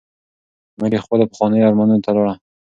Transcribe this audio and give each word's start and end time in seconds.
مور 0.77 0.91
یې 0.95 0.99
خپلو 1.05 1.29
پخوانیو 1.31 1.67
ارمانونو 1.69 2.03
ته 2.05 2.11
لاړه. 2.15 2.33